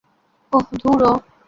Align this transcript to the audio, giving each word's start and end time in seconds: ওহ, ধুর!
ওহ, 0.53 0.65
ধুর! 0.81 1.01